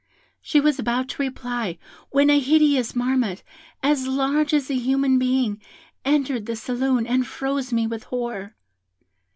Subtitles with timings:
[0.41, 1.77] She was about to reply,
[2.09, 3.43] when a hideous marmot,
[3.83, 5.61] as large as a human being,
[6.03, 8.55] entered the saloon, and froze me with horror.